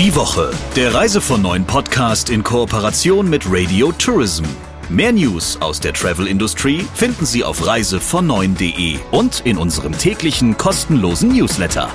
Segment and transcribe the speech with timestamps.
[0.00, 4.44] Die Woche, der Reise von neuen Podcast in Kooperation mit Radio Tourism.
[4.88, 11.90] Mehr News aus der Travel-Industrie finden Sie auf reisevon9.de und in unserem täglichen kostenlosen Newsletter.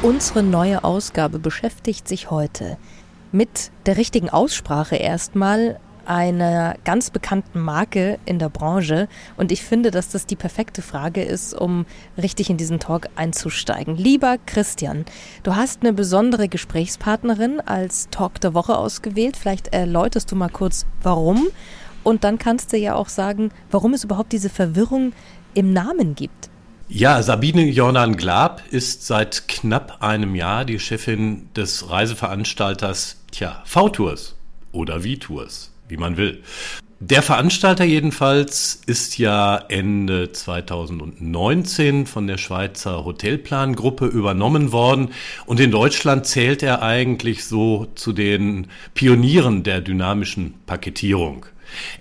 [0.00, 2.78] Unsere neue Ausgabe beschäftigt sich heute
[3.30, 5.78] mit der richtigen Aussprache erstmal
[6.08, 9.08] einer ganz bekannten Marke in der Branche.
[9.36, 11.84] Und ich finde, dass das die perfekte Frage ist, um
[12.16, 13.96] richtig in diesen Talk einzusteigen.
[13.96, 15.04] Lieber Christian,
[15.42, 19.36] du hast eine besondere Gesprächspartnerin als Talk der Woche ausgewählt.
[19.36, 21.48] Vielleicht erläuterst du mal kurz, warum.
[22.04, 25.12] Und dann kannst du ja auch sagen, warum es überhaupt diese Verwirrung
[25.52, 26.48] im Namen gibt.
[26.88, 34.36] Ja, Sabine Jordan Glab ist seit knapp einem Jahr die Chefin des Reiseveranstalters, tja, V-Tours
[34.72, 36.42] oder V-Tours wie man will.
[37.00, 45.10] Der Veranstalter jedenfalls ist ja Ende 2019 von der Schweizer Hotelplan-Gruppe übernommen worden
[45.46, 51.46] und in Deutschland zählt er eigentlich so zu den Pionieren der dynamischen Paketierung.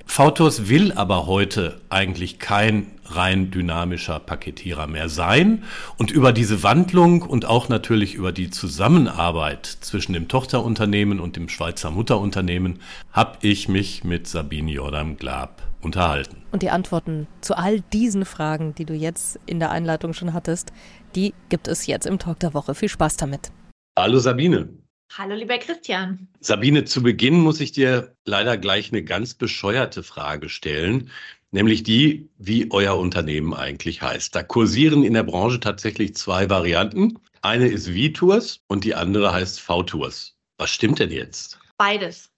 [0.06, 5.64] VTOS will aber heute eigentlich kein rein dynamischer Paketierer mehr sein.
[5.98, 11.50] Und über diese Wandlung und auch natürlich über die Zusammenarbeit zwischen dem Tochterunternehmen und dem
[11.50, 12.80] Schweizer Mutterunternehmen
[13.12, 16.38] habe ich mich mit Sabine Jordan Glab unterhalten.
[16.52, 20.72] Und die Antworten zu all diesen Fragen, die du jetzt in der Einleitung schon hattest,
[21.16, 22.76] die gibt es jetzt im Talk der Woche.
[22.76, 23.52] Viel Spaß damit.
[23.98, 24.70] Hallo Sabine.
[25.13, 26.27] Hallo, lieber Christian.
[26.41, 31.09] Sabine, zu Beginn muss ich dir leider gleich eine ganz bescheuerte Frage stellen,
[31.52, 34.35] nämlich die, wie euer Unternehmen eigentlich heißt.
[34.35, 37.19] Da kursieren in der Branche tatsächlich zwei Varianten.
[37.41, 40.35] Eine ist V-Tours und die andere heißt V-Tours.
[40.58, 41.59] Was stimmt denn jetzt?
[41.78, 42.30] Beides.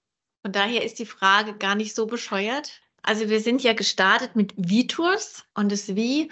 [0.43, 2.81] Von daher ist die Frage gar nicht so bescheuert.
[3.01, 6.29] Also wir sind ja gestartet mit V-Tours und das Wie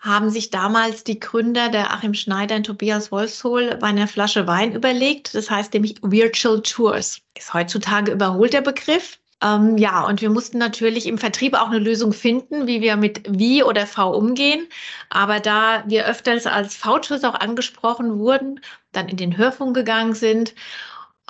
[0.00, 4.72] haben sich damals die Gründer, der Achim Schneider und Tobias Wolfshohl, bei einer Flasche Wein
[4.72, 5.34] überlegt.
[5.34, 7.20] Das heißt nämlich Virtual Tours.
[7.36, 9.18] Ist heutzutage überholt der Begriff.
[9.42, 13.22] Ähm, ja, und wir mussten natürlich im Vertrieb auch eine Lösung finden, wie wir mit
[13.28, 14.66] Wie oder V umgehen.
[15.10, 18.60] Aber da wir öfters als V-Tours auch angesprochen wurden,
[18.92, 20.54] dann in den Hörfunk gegangen sind,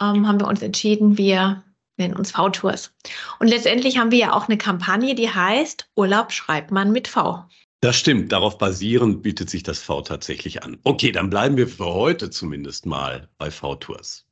[0.00, 1.62] ähm, haben wir uns entschieden, wir
[1.96, 2.92] nennen uns V-Tours.
[3.40, 7.44] Und letztendlich haben wir ja auch eine Kampagne, die heißt Urlaub schreibt man mit V.
[7.82, 10.78] Das stimmt, darauf basierend bietet sich das V tatsächlich an.
[10.84, 14.26] Okay, dann bleiben wir für heute zumindest mal bei V-Tours.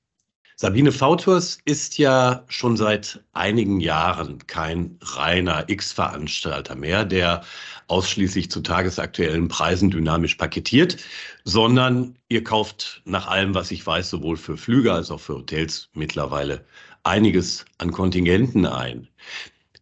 [0.56, 7.42] Sabine V-Tours ist ja schon seit einigen Jahren kein reiner X-Veranstalter mehr, der
[7.86, 10.98] ausschließlich zu tagesaktuellen Preisen dynamisch paketiert,
[11.44, 15.88] sondern ihr kauft nach allem, was ich weiß, sowohl für Flüge als auch für Hotels
[15.94, 16.66] mittlerweile
[17.02, 19.08] einiges an Kontingenten ein.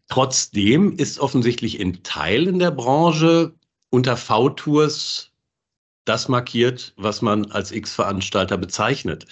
[0.09, 3.55] Trotzdem ist offensichtlich in Teilen der Branche
[3.91, 5.33] unter V-Tours
[6.05, 9.27] das markiert, was man als X-Veranstalter bezeichnet.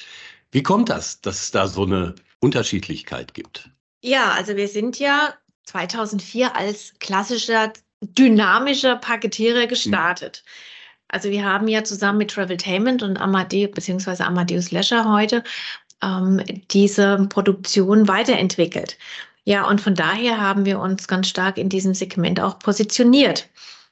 [0.50, 3.70] Wie kommt das, dass es da so eine Unterschiedlichkeit gibt?
[4.02, 5.34] Ja, also wir sind ja
[5.64, 10.42] 2004 als klassischer dynamischer Paketierer gestartet.
[10.44, 10.52] Hm.
[11.08, 15.44] Also wir haben ja zusammen mit Traveltainment und Amadeus beziehungsweise Amadeus Leisure heute
[16.02, 18.98] ähm, diese Produktion weiterentwickelt.
[19.44, 23.48] Ja, und von daher haben wir uns ganz stark in diesem Segment auch positioniert.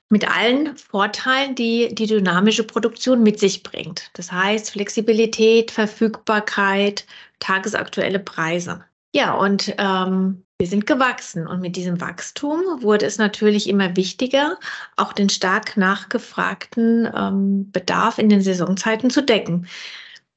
[0.08, 4.10] Mit allen Vorteilen, die die dynamische Produktion mit sich bringt.
[4.14, 7.06] Das heißt Flexibilität, Verfügbarkeit,
[7.38, 8.84] tagesaktuelle Preise.
[9.14, 14.58] Ja, und ähm, wir sind gewachsen und mit diesem Wachstum wurde es natürlich immer wichtiger,
[14.96, 19.66] auch den stark nachgefragten ähm, Bedarf in den Saisonzeiten zu decken.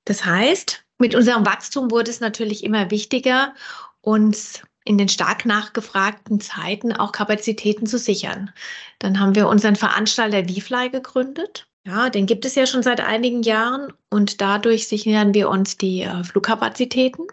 [0.06, 3.54] Das heißt, mit unserem Wachstum wurde es natürlich immer wichtiger,
[4.02, 8.52] uns in den stark nachgefragten Zeiten auch Kapazitäten zu sichern.
[9.00, 11.68] Dann haben wir unseren Veranstalter VFly gegründet.
[11.86, 16.02] Ja, den gibt es ja schon seit einigen Jahren und dadurch sichern wir uns die
[16.02, 17.28] äh, Flugkapazitäten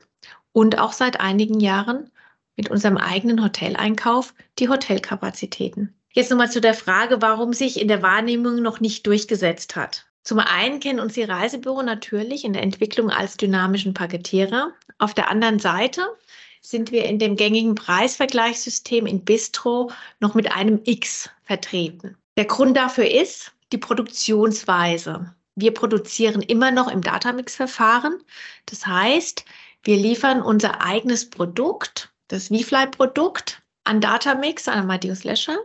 [0.53, 2.11] und auch seit einigen Jahren
[2.57, 5.95] mit unserem eigenen Hoteleinkauf die Hotelkapazitäten.
[6.13, 10.07] Jetzt nochmal zu der Frage, warum sich in der Wahrnehmung noch nicht durchgesetzt hat.
[10.23, 14.73] Zum einen kennen uns die Reisebüro natürlich in der Entwicklung als dynamischen Paketierer.
[14.99, 16.03] Auf der anderen Seite
[16.63, 22.17] sind wir in dem gängigen Preisvergleichssystem in Bistro noch mit einem X vertreten.
[22.37, 25.35] Der Grund dafür ist die Produktionsweise.
[25.55, 28.23] Wir produzieren immer noch im Datamix-Verfahren.
[28.67, 29.45] Das heißt,
[29.83, 35.59] wir liefern unser eigenes Produkt, das VFly-Produkt, an Datamix, an Amadeus Lescher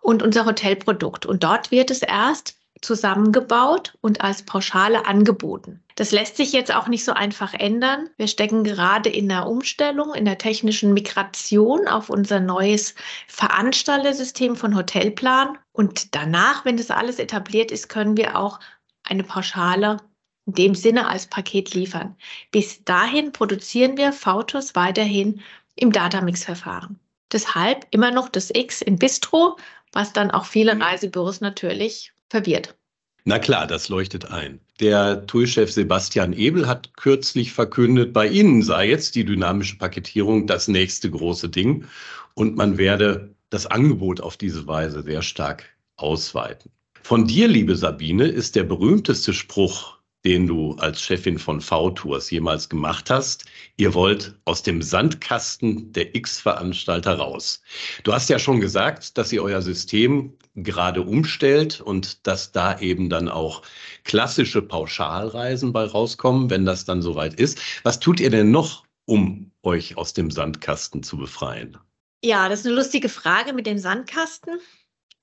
[0.00, 1.26] und unser Hotelprodukt.
[1.26, 5.82] Und dort wird es erst zusammengebaut und als Pauschale angeboten.
[5.96, 8.10] Das lässt sich jetzt auch nicht so einfach ändern.
[8.16, 12.94] Wir stecken gerade in der Umstellung, in der technischen Migration auf unser neues
[13.28, 15.56] Veranstaltersystem von Hotelplan.
[15.72, 18.58] Und danach, wenn das alles etabliert ist, können wir auch
[19.04, 19.98] eine Pauschale
[20.46, 22.16] in dem Sinne als Paket liefern.
[22.50, 25.40] Bis dahin produzieren wir Fotos weiterhin
[25.76, 26.98] im Datamix-Verfahren.
[27.32, 29.56] Deshalb immer noch das X in Bistro,
[29.92, 30.82] was dann auch viele mhm.
[30.82, 32.76] Reisebüros natürlich verwirrt.
[33.24, 34.60] Na klar, das leuchtet ein.
[34.80, 40.68] Der TUI-Chef Sebastian Ebel hat kürzlich verkündet, bei Ihnen sei jetzt die dynamische Paketierung das
[40.68, 41.86] nächste große Ding
[42.34, 45.64] und man werde das Angebot auf diese Weise sehr stark
[45.96, 46.70] ausweiten.
[47.02, 49.93] Von dir, liebe Sabine, ist der berühmteste Spruch
[50.24, 53.44] den du als Chefin von V-Tours jemals gemacht hast.
[53.76, 57.62] Ihr wollt aus dem Sandkasten der X-Veranstalter raus.
[58.04, 63.10] Du hast ja schon gesagt, dass ihr euer System gerade umstellt und dass da eben
[63.10, 63.62] dann auch
[64.04, 67.60] klassische Pauschalreisen bei rauskommen, wenn das dann soweit ist.
[67.82, 71.76] Was tut ihr denn noch, um euch aus dem Sandkasten zu befreien?
[72.22, 74.58] Ja, das ist eine lustige Frage mit dem Sandkasten.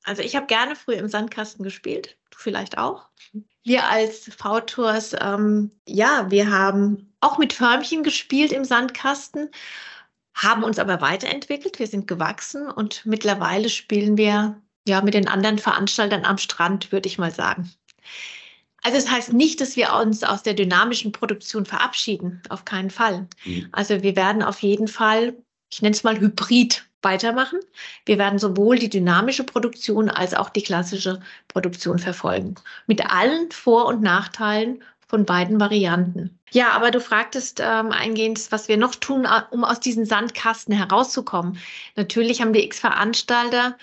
[0.04, 3.08] Also ich habe gerne früher im Sandkasten gespielt, du vielleicht auch.
[3.64, 9.50] Wir als V-Tours, ähm, ja, wir haben auch mit Förmchen gespielt im Sandkasten,
[10.34, 11.78] haben uns aber weiterentwickelt.
[11.78, 17.08] Wir sind gewachsen und mittlerweile spielen wir ja mit den anderen Veranstaltern am Strand, würde
[17.08, 17.72] ich mal sagen.
[18.84, 22.90] Also es das heißt nicht, dass wir uns aus der dynamischen Produktion verabschieden, auf keinen
[22.90, 23.28] Fall.
[23.46, 23.70] Mhm.
[23.72, 25.38] Also wir werden auf jeden Fall,
[25.72, 27.60] ich nenne es mal Hybrid weitermachen.
[28.06, 32.56] Wir werden sowohl die dynamische Produktion als auch die klassische Produktion verfolgen.
[32.88, 36.40] Mit allen Vor- und Nachteilen von beiden Varianten.
[36.52, 41.58] Ja, aber du fragtest ähm, eingehend, was wir noch tun, um aus diesen Sandkasten herauszukommen.
[41.96, 43.78] Natürlich haben die X-Veranstalter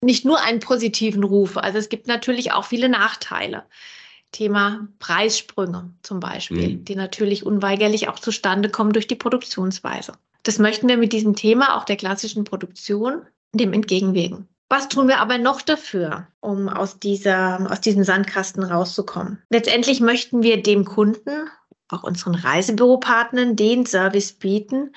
[0.00, 3.64] nicht nur einen positiven Ruf, also es gibt natürlich auch viele Nachteile.
[4.32, 6.84] Thema Preissprünge zum Beispiel, mhm.
[6.84, 10.12] die natürlich unweigerlich auch zustande kommen durch die Produktionsweise.
[10.42, 14.48] Das möchten wir mit diesem Thema auch der klassischen Produktion dem entgegenwirken.
[14.68, 19.42] Was tun wir aber noch dafür, um aus, dieser, aus diesem Sandkasten rauszukommen?
[19.50, 21.48] Letztendlich möchten wir dem Kunden,
[21.88, 24.94] auch unseren Reisebüropartnern, den Service bieten,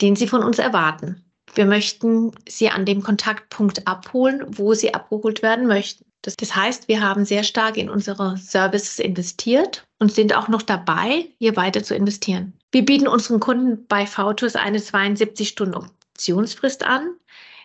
[0.00, 1.24] den sie von uns erwarten.
[1.54, 6.04] Wir möchten sie an dem Kontaktpunkt abholen, wo sie abgeholt werden möchten.
[6.22, 10.62] Das, das heißt, wir haben sehr stark in unsere Services investiert und sind auch noch
[10.62, 12.54] dabei, hier weiter zu investieren.
[12.74, 17.14] Wir bieten unseren Kunden bei VTUS eine 72-Stunden-Optionsfrist an.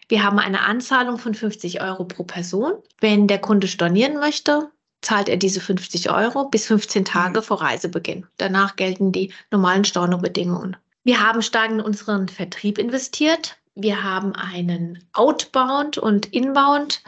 [0.08, 2.74] Wir haben eine Anzahlung von 50 Euro pro Person.
[3.00, 4.70] Wenn der Kunde stornieren möchte,
[5.02, 7.44] zahlt er diese 50 Euro bis 15 Tage mhm.
[7.44, 8.28] vor Reisebeginn.
[8.38, 10.78] Danach gelten die normalen Stornobedingungen.
[11.04, 13.58] Wir haben stark in unseren Vertrieb investiert.
[13.74, 17.02] Wir haben einen Outbound und Inbound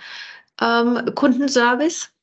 [0.60, 1.14] ähm,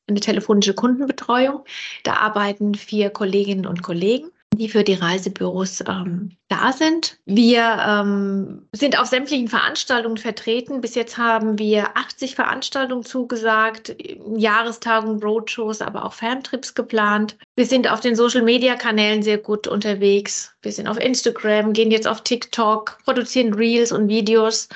[0.09, 1.63] eine telefonische Kundenbetreuung.
[2.03, 7.17] Da arbeiten vier Kolleginnen und Kollegen die für die Reisebüros ähm, da sind.
[7.25, 10.81] Wir ähm, sind auf sämtlichen Veranstaltungen vertreten.
[10.81, 13.95] Bis jetzt haben wir 80 Veranstaltungen zugesagt,
[14.35, 17.37] Jahrestagungen, Roadshows, aber auch Ferntrips geplant.
[17.55, 20.51] Wir sind auf den Social-Media-Kanälen sehr gut unterwegs.
[20.61, 24.67] Wir sind auf Instagram, gehen jetzt auf TikTok, produzieren Reels und Videos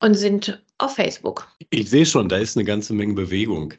[0.00, 1.48] und sind auf Facebook.
[1.70, 3.74] Ich sehe schon, da ist eine ganze Menge Bewegung.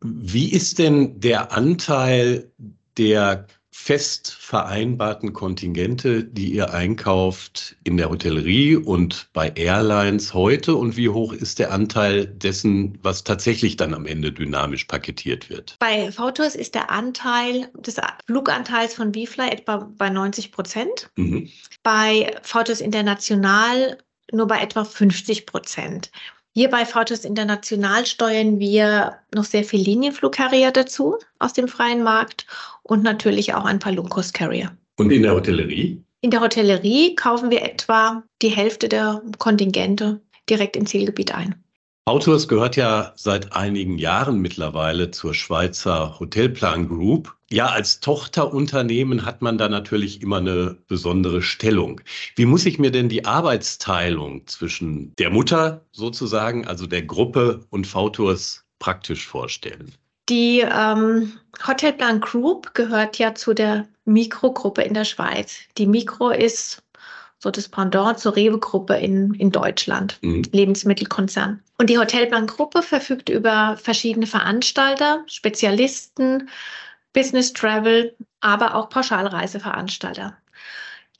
[0.00, 2.50] Wie ist denn der Anteil
[2.96, 10.96] der fest vereinbarten Kontingente, die ihr einkauft in der Hotellerie und bei Airlines heute und
[10.96, 15.76] wie hoch ist der Anteil dessen, was tatsächlich dann am Ende dynamisch paketiert wird?
[15.80, 21.10] Bei VTOS ist der Anteil des Fluganteils von Bfly etwa bei 90 Prozent.
[21.16, 21.48] Mhm.
[21.82, 23.98] Bei VTOS International
[24.32, 26.10] nur bei etwa 50 Prozent.
[26.54, 32.46] Hier bei VTOS International steuern wir noch sehr viel Linienflugcarrier dazu aus dem freien Markt
[32.82, 34.76] und natürlich auch ein paar Low-Cost-Carrier.
[34.98, 36.04] Und in der Hotellerie?
[36.20, 41.54] In der Hotellerie kaufen wir etwa die Hälfte der Kontingente direkt im Zielgebiet ein.
[42.04, 47.34] Autors gehört ja seit einigen Jahren mittlerweile zur Schweizer Hotelplan Group.
[47.52, 52.00] Ja, als Tochterunternehmen hat man da natürlich immer eine besondere Stellung.
[52.34, 57.86] Wie muss ich mir denn die Arbeitsteilung zwischen der Mutter sozusagen, also der Gruppe und
[57.86, 59.92] V-Tours praktisch vorstellen?
[60.30, 61.32] Die ähm,
[61.66, 65.58] Hotelplan Group gehört ja zu der Mikrogruppe in der Schweiz.
[65.76, 66.82] Die Mikro ist
[67.38, 70.42] so das Pendant zur Rewe-Gruppe in, in Deutschland, mhm.
[70.52, 71.60] Lebensmittelkonzern.
[71.76, 76.48] Und die Hotelplan-Gruppe verfügt über verschiedene Veranstalter, Spezialisten,
[77.12, 80.36] Business Travel, aber auch Pauschalreiseveranstalter.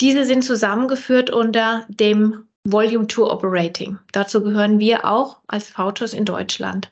[0.01, 3.99] Diese sind zusammengeführt unter dem Volume Tour Operating.
[4.13, 6.91] Dazu gehören wir auch als VTOS in Deutschland.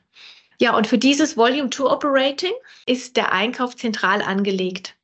[0.61, 2.51] Ja, und für dieses Volume 2 Operating
[2.85, 4.95] ist der Einkauf zentral angelegt.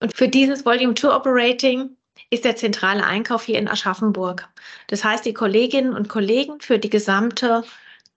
[0.00, 1.96] Und für dieses Volume 2 Operating
[2.28, 4.48] ist der zentrale Einkauf hier in Aschaffenburg.
[4.88, 7.64] Das heißt, die Kolleginnen und Kollegen für die gesamte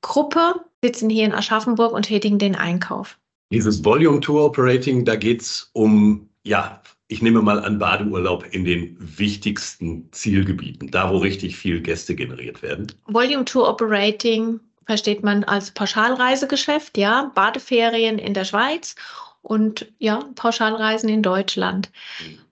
[0.02, 3.18] Gruppe sitzen hier in Aschaffenburg und tätigen den Einkauf.
[3.52, 8.64] Dieses Volume 2 Operating, da geht es um, ja, ich nehme mal an Badeurlaub in
[8.64, 12.88] den wichtigsten Zielgebieten, da wo richtig viel Gäste generiert werden.
[13.08, 18.96] Volume 2 Operating versteht man als Pauschalreisegeschäft, ja, Badeferien in der Schweiz
[19.42, 21.92] und ja, Pauschalreisen in Deutschland.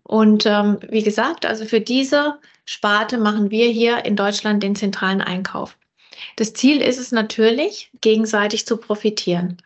[0.04, 5.22] Und ähm, wie gesagt, also für diese Sparte machen wir hier in Deutschland den zentralen
[5.22, 5.78] Einkauf.
[6.36, 9.62] Das Ziel ist es natürlich, gegenseitig zu profitieren.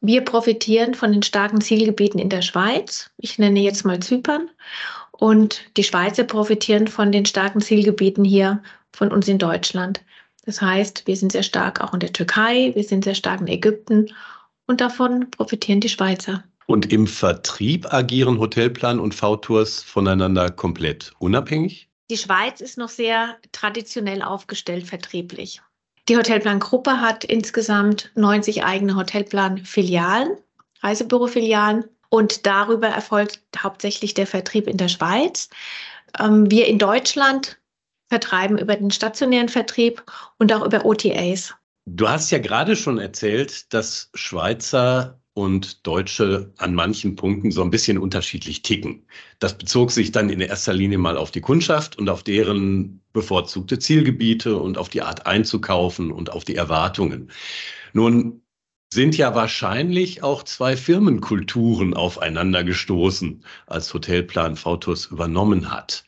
[0.00, 3.10] Wir profitieren von den starken Zielgebieten in der Schweiz.
[3.16, 4.48] Ich nenne jetzt mal Zypern.
[5.10, 8.62] Und die Schweizer profitieren von den starken Zielgebieten hier
[8.92, 10.00] von uns in Deutschland.
[10.44, 13.48] Das heißt, wir sind sehr stark auch in der Türkei, wir sind sehr stark in
[13.48, 14.10] Ägypten
[14.66, 16.44] und davon profitieren die Schweizer.
[16.66, 21.88] Und im Vertrieb agieren Hotelplan und V-Tours voneinander komplett unabhängig?
[22.10, 25.60] Die Schweiz ist noch sehr traditionell aufgestellt vertrieblich.
[26.08, 30.38] Die Hotelplan-Gruppe hat insgesamt 90 eigene Hotelplan-Filialen,
[30.82, 31.84] Reisebüro-Filialen.
[32.10, 35.50] Und darüber erfolgt hauptsächlich der Vertrieb in der Schweiz.
[36.18, 37.60] Ähm, wir in Deutschland
[38.08, 40.02] vertreiben über den stationären Vertrieb
[40.38, 41.54] und auch über OTAs.
[41.84, 47.70] Du hast ja gerade schon erzählt, dass Schweizer und Deutsche an manchen Punkten so ein
[47.70, 49.06] bisschen unterschiedlich ticken.
[49.38, 53.78] Das bezog sich dann in erster Linie mal auf die Kundschaft und auf deren bevorzugte
[53.78, 57.30] Zielgebiete und auf die Art einzukaufen und auf die Erwartungen.
[57.92, 58.42] Nun
[58.92, 66.04] sind ja wahrscheinlich auch zwei Firmenkulturen aufeinander gestoßen, als Hotelplan VTUS übernommen hat.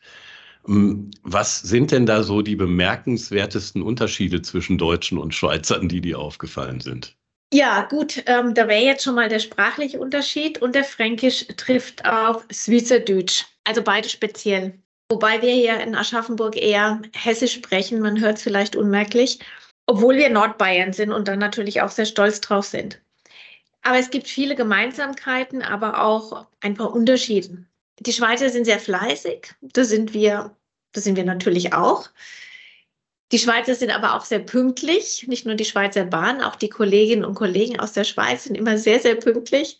[0.65, 6.19] Hm, was sind denn da so die bemerkenswertesten Unterschiede zwischen Deutschen und Schweizern, die dir
[6.19, 7.15] aufgefallen sind?
[7.53, 12.05] Ja, gut, ähm, da wäre jetzt schon mal der sprachliche Unterschied und der Fränkisch trifft
[12.05, 14.79] auf Schweizerdeutsch, also beide speziell.
[15.09, 19.39] Wobei wir hier in Aschaffenburg eher Hessisch sprechen, man hört es vielleicht unmerklich,
[19.85, 23.01] obwohl wir Nordbayern sind und dann natürlich auch sehr stolz drauf sind.
[23.81, 27.65] Aber es gibt viele Gemeinsamkeiten, aber auch ein paar Unterschiede
[28.05, 29.53] die Schweizer sind sehr fleißig.
[29.61, 30.55] Das sind wir,
[30.91, 32.09] das sind wir natürlich auch.
[33.31, 35.25] Die Schweizer sind aber auch sehr pünktlich.
[35.27, 38.77] Nicht nur die Schweizer Bahn, auch die Kolleginnen und Kollegen aus der Schweiz sind immer
[38.77, 39.79] sehr, sehr pünktlich.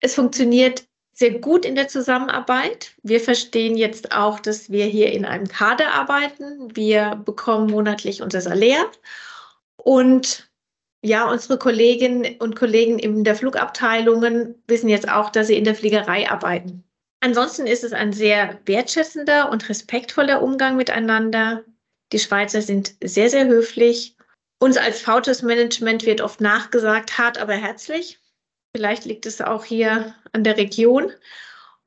[0.00, 2.94] Es funktioniert sehr gut in der Zusammenarbeit.
[3.02, 6.74] Wir verstehen jetzt auch, dass wir hier in einem Kader arbeiten.
[6.74, 8.86] Wir bekommen monatlich unser Salär.
[9.76, 10.50] Und
[11.02, 15.74] ja, unsere Kolleginnen und Kollegen in der Flugabteilungen wissen jetzt auch, dass sie in der
[15.74, 16.84] Fliegerei arbeiten.
[17.20, 21.64] Ansonsten ist es ein sehr wertschätzender und respektvoller Umgang miteinander.
[22.12, 24.16] Die Schweizer sind sehr, sehr höflich.
[24.58, 28.18] Uns als VTUS-Management wird oft nachgesagt, hart, aber herzlich.
[28.74, 31.10] Vielleicht liegt es auch hier an der Region.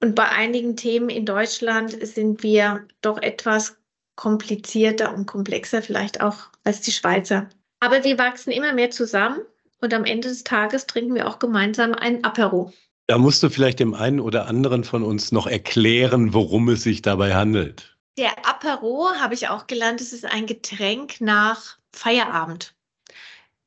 [0.01, 3.77] Und bei einigen Themen in Deutschland sind wir doch etwas
[4.15, 7.49] komplizierter und komplexer vielleicht auch als die Schweizer.
[7.79, 9.41] Aber wir wachsen immer mehr zusammen
[9.81, 12.71] und am Ende des Tages trinken wir auch gemeinsam ein Apero.
[13.07, 17.01] Da musst du vielleicht dem einen oder anderen von uns noch erklären, worum es sich
[17.01, 17.92] dabei handelt.
[18.17, 22.75] Der Apero, habe ich auch gelernt, es ist ein Getränk nach Feierabend.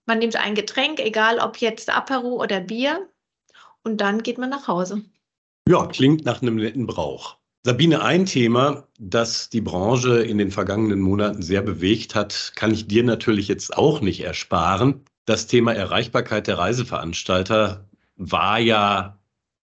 [0.05, 3.09] Man nimmt ein Getränk, egal ob jetzt Apero oder Bier,
[3.83, 5.03] und dann geht man nach Hause.
[5.69, 7.39] Ja, klingt nach einem netten Brauch.
[7.65, 12.87] Sabine, ein Thema, das die Branche in den vergangenen Monaten sehr bewegt hat, kann ich
[12.87, 15.05] dir natürlich jetzt auch nicht ersparen.
[15.25, 17.85] Das Thema Erreichbarkeit der Reiseveranstalter
[18.15, 19.19] war ja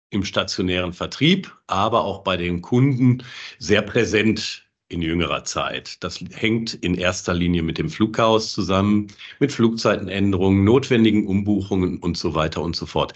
[0.09, 3.24] im stationären Vertrieb, aber auch bei den Kunden
[3.57, 6.03] sehr präsent in jüngerer Zeit.
[6.03, 9.08] Das hängt in erster Linie mit dem Flugchaos zusammen,
[9.39, 13.13] mit Flugzeitenänderungen, notwendigen Umbuchungen und so weiter und so fort.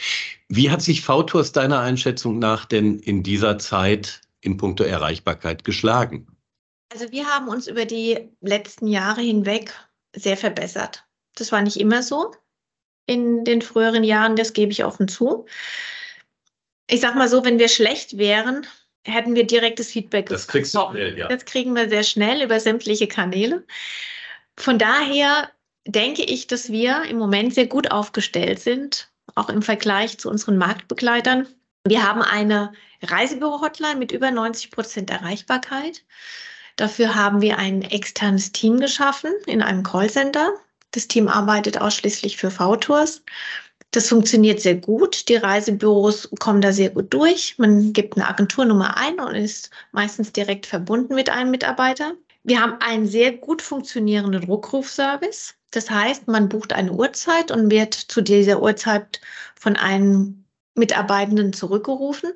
[0.50, 6.28] Wie hat sich V-Tours deiner Einschätzung nach denn in dieser Zeit in puncto Erreichbarkeit geschlagen?
[6.92, 9.74] Also wir haben uns über die letzten Jahre hinweg
[10.16, 11.06] sehr verbessert.
[11.36, 12.32] Das war nicht immer so
[13.08, 15.46] in den früheren Jahren, das gebe ich offen zu
[16.88, 18.68] ich sag mal so, wenn wir schlecht wären,
[19.06, 20.28] hätten wir direktes Feedback.
[20.28, 21.28] Das kriegst du schnell, ja.
[21.28, 23.64] Das kriegen wir sehr schnell über sämtliche Kanäle.
[24.58, 25.50] Von daher
[25.86, 30.58] denke ich, dass wir im Moment sehr gut aufgestellt sind, auch im Vergleich zu unseren
[30.58, 31.48] Marktbegleitern.
[31.86, 36.04] Wir haben eine Reisebüro-Hotline mit über 90 Prozent Erreichbarkeit.
[36.78, 40.54] Dafür haben wir ein externes Team geschaffen in einem Callcenter.
[40.92, 43.24] Das Team arbeitet ausschließlich für V-Tours.
[43.94, 45.30] Das funktioniert sehr gut.
[45.30, 47.60] Die Reisebüros kommen da sehr gut durch.
[47.60, 52.14] Man gibt eine Agenturnummer ein und ist meistens direkt verbunden mit einem Mitarbeiter.
[52.44, 55.54] Wir haben einen sehr gut funktionierenden Rückrufservice.
[55.70, 59.22] Das heißt, man bucht eine Uhrzeit und wird zu dieser Uhrzeit
[59.54, 62.32] von einem Mitarbeitenden zurückgerufen.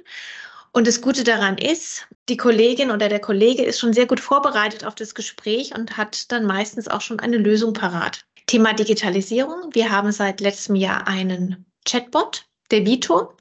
[0.74, 4.86] Und das Gute daran ist, die Kollegin oder der Kollege ist schon sehr gut vorbereitet
[4.86, 8.27] auf das Gespräch und hat dann meistens auch schon eine Lösung parat.
[8.48, 9.74] Thema Digitalisierung.
[9.74, 13.34] Wir haben seit letztem Jahr einen Chatbot, der Vito.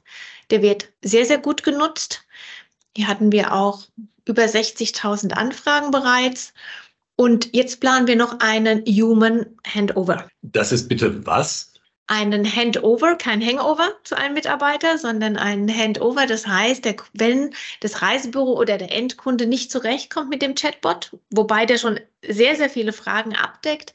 [0.49, 2.25] Der wird sehr, sehr gut genutzt.
[2.95, 3.83] Hier hatten wir auch
[4.25, 6.53] über 60.000 Anfragen bereits.
[7.15, 10.29] Und jetzt planen wir noch einen Human Handover.
[10.41, 11.73] Das ist bitte was?
[12.07, 16.25] Einen Handover, kein Hangover zu einem Mitarbeiter, sondern ein Handover.
[16.25, 21.65] Das heißt, der, wenn das Reisebüro oder der Endkunde nicht zurechtkommt mit dem Chatbot, wobei
[21.65, 23.93] der schon sehr, sehr viele Fragen abdeckt,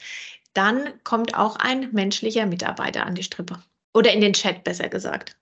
[0.55, 3.63] dann kommt auch ein menschlicher Mitarbeiter an die Strippe.
[3.95, 5.37] Oder in den Chat, besser gesagt.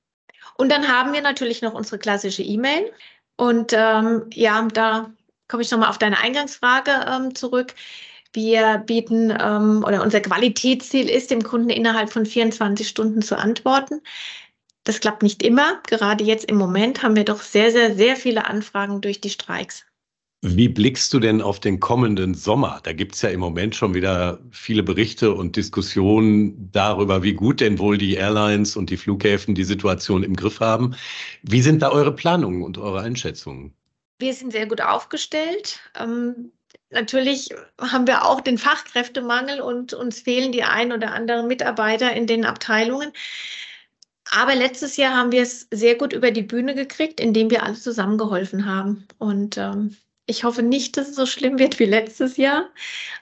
[0.56, 2.92] Und dann haben wir natürlich noch unsere klassische E-Mail.
[3.36, 5.10] Und ähm, ja, da
[5.48, 7.74] komme ich nochmal auf deine Eingangsfrage ähm, zurück.
[8.32, 14.00] Wir bieten ähm, oder unser Qualitätsziel ist, dem Kunden innerhalb von 24 Stunden zu antworten.
[14.84, 15.80] Das klappt nicht immer.
[15.88, 19.84] Gerade jetzt im Moment haben wir doch sehr, sehr, sehr viele Anfragen durch die Streiks.
[20.42, 22.80] Wie blickst du denn auf den kommenden Sommer?
[22.82, 27.60] Da gibt es ja im Moment schon wieder viele Berichte und Diskussionen darüber, wie gut
[27.60, 30.96] denn wohl die Airlines und die Flughäfen die Situation im Griff haben.
[31.42, 33.74] Wie sind da eure Planungen und eure Einschätzungen?
[34.18, 35.78] Wir sind sehr gut aufgestellt.
[35.98, 36.52] Ähm,
[36.88, 42.26] natürlich haben wir auch den Fachkräftemangel und uns fehlen die ein oder anderen Mitarbeiter in
[42.26, 43.12] den Abteilungen.
[44.30, 47.74] Aber letztes Jahr haben wir es sehr gut über die Bühne gekriegt, indem wir alle
[47.74, 49.06] zusammengeholfen haben.
[49.18, 49.96] Und ähm,
[50.30, 52.70] ich hoffe nicht, dass es so schlimm wird wie letztes Jahr,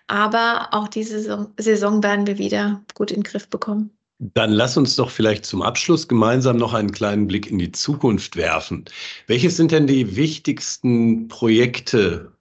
[0.07, 1.21] aber auch diese
[1.57, 3.91] Saison, werden wir wieder gut in den Griff bekommen.
[4.21, 8.37] Dann lass uns doch vielleicht zum Abschluss gemeinsam noch einen kleinen Blick in die Zukunft
[8.37, 8.85] werfen.
[9.27, 12.33] Welches sind denn die wichtigsten Projekte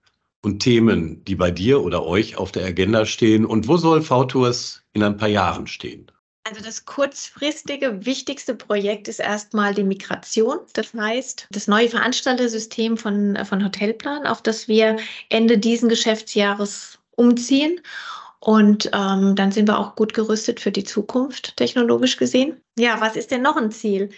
[0.41, 3.45] und Themen, die bei dir oder euch auf der Agenda stehen?
[3.45, 6.12] Und wo soll V-Tours in ein paar Jahren stehen?
[6.50, 10.60] Also das kurzfristige wichtigste Projekt ist erstmal die Migration.
[10.72, 14.96] Das heißt, das neue Veranstaltersystem von, von Hotelplan, auf das wir
[15.27, 17.82] Ende diesen Geschäftsjahres umziehen.
[18.39, 22.62] Und ähm, dann sind wir auch gut gerüstet für die Zukunft, technologisch gesehen.
[22.80, 24.10] Ja, was ist denn noch ein Ziel?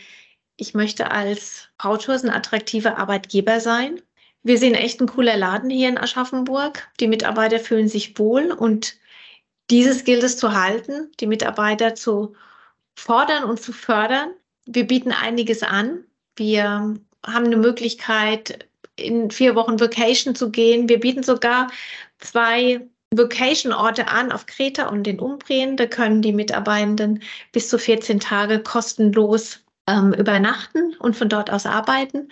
[0.56, 4.02] Ich möchte als Brauthaus ein attraktiver Arbeitgeber sein.
[4.44, 6.90] Wir sind echt ein cooler Laden hier in Aschaffenburg.
[7.00, 9.00] Die Mitarbeiter fühlen sich wohl und
[9.70, 12.36] dieses gilt es zu halten, die Mitarbeiter zu
[12.96, 14.32] fordern und zu fördern.
[14.66, 16.04] Wir bieten einiges an.
[16.36, 20.90] Wir haben eine Möglichkeit, in vier Wochen Vacation zu gehen.
[20.90, 21.72] Wir bieten sogar
[22.20, 25.78] zwei Vacation-Orte an auf Kreta und den Umbrien.
[25.78, 31.66] Da können die Mitarbeitenden bis zu 14 Tage kostenlos ähm, übernachten und von dort aus
[31.66, 32.30] arbeiten.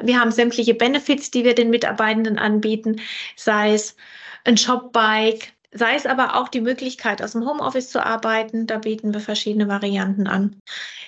[0.00, 3.00] Wir haben sämtliche Benefits, die wir den Mitarbeitenden anbieten,
[3.36, 3.96] sei es
[4.44, 8.66] ein Shopbike, sei es aber auch die Möglichkeit, aus dem Homeoffice zu arbeiten.
[8.66, 10.60] Da bieten wir verschiedene Varianten an.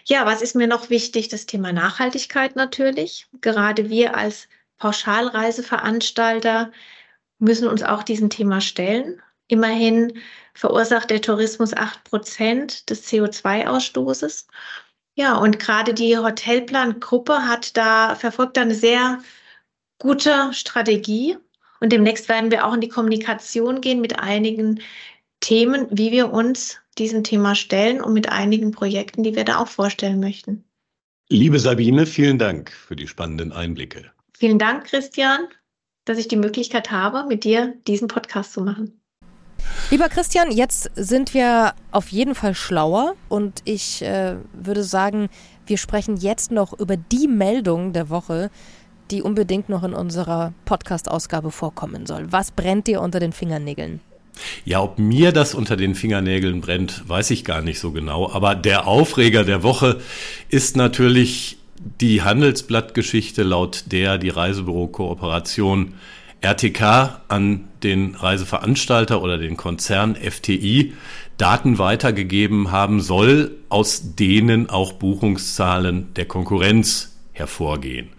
[0.05, 1.29] Ja, was ist mir noch wichtig?
[1.29, 3.27] Das Thema Nachhaltigkeit natürlich.
[3.41, 6.73] Gerade wir als Pauschalreiseveranstalter
[7.39, 9.23] müssen uns auch diesem Thema stellen.
[9.49, 10.19] Immerhin
[10.55, 14.47] verursacht der Tourismus acht Prozent des CO2-Ausstoßes.
[15.15, 19.19] Ja, und gerade die Hotelplan-Gruppe hat da, verfolgt da eine sehr
[19.99, 21.37] gute Strategie
[21.81, 24.81] und demnächst werden wir auch in die Kommunikation gehen mit einigen
[25.41, 29.69] Themen, wie wir uns diesem Thema stellen und mit einigen Projekten, die wir da auch
[29.69, 30.65] vorstellen möchten.
[31.31, 34.11] Liebe Sabine, vielen Dank für die spannenden Einblicke.
[34.37, 35.47] Vielen Dank, Christian,
[36.05, 39.01] dass ich die Möglichkeit habe, mit dir diesen Podcast zu machen.
[39.91, 45.29] Lieber Christian, jetzt sind wir auf jeden Fall schlauer und ich äh, würde sagen,
[45.67, 48.51] wir sprechen jetzt noch über die Meldung der Woche,
[49.11, 52.31] die unbedingt noch in unserer Podcast-Ausgabe vorkommen soll.
[52.31, 54.01] Was brennt dir unter den Fingernägeln?
[54.65, 58.31] Ja, ob mir das unter den Fingernägeln brennt, weiß ich gar nicht so genau.
[58.31, 60.01] Aber der Aufreger der Woche
[60.49, 61.59] ist natürlich
[62.01, 65.95] die Handelsblattgeschichte, laut der die Reisebüro-Kooperation
[66.43, 70.95] RTK an den Reiseveranstalter oder den Konzern FTI
[71.37, 78.11] Daten weitergegeben haben soll, aus denen auch Buchungszahlen der Konkurrenz hervorgehen.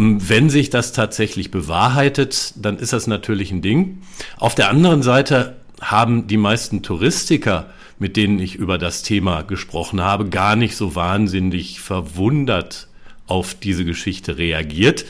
[0.00, 4.02] Wenn sich das tatsächlich bewahrheitet, dann ist das natürlich ein Ding.
[4.36, 10.00] Auf der anderen Seite haben die meisten Touristiker, mit denen ich über das Thema gesprochen
[10.00, 12.86] habe, gar nicht so wahnsinnig verwundert
[13.26, 15.04] auf diese Geschichte reagiert.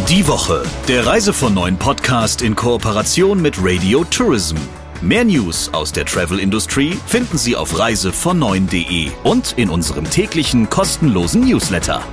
[0.09, 4.57] Die Woche, der Reise von neuen Podcast in Kooperation mit Radio Tourism.
[5.01, 11.41] Mehr News aus der Travel Industry finden Sie auf reisevon9.de und in unserem täglichen kostenlosen
[11.41, 12.03] Newsletter.